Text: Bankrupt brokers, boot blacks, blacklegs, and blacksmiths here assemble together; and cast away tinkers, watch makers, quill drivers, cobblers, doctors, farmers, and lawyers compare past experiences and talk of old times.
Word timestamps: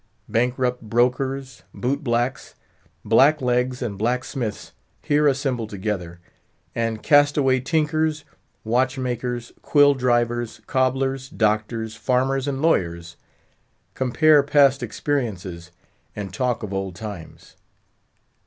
Bankrupt 0.27 0.81
brokers, 0.81 1.61
boot 1.75 2.03
blacks, 2.03 2.55
blacklegs, 3.05 3.83
and 3.83 3.99
blacksmiths 3.99 4.71
here 5.03 5.27
assemble 5.27 5.67
together; 5.67 6.19
and 6.73 7.03
cast 7.03 7.37
away 7.37 7.59
tinkers, 7.59 8.25
watch 8.63 8.97
makers, 8.97 9.51
quill 9.61 9.93
drivers, 9.93 10.59
cobblers, 10.65 11.29
doctors, 11.29 11.95
farmers, 11.95 12.47
and 12.47 12.63
lawyers 12.63 13.15
compare 13.93 14.41
past 14.41 14.81
experiences 14.81 15.69
and 16.15 16.33
talk 16.33 16.63
of 16.63 16.73
old 16.73 16.95
times. 16.95 17.55